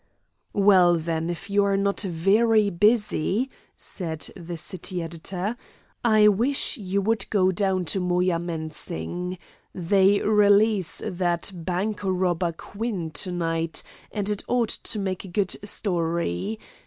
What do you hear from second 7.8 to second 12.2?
to Moyamensing. They release that bank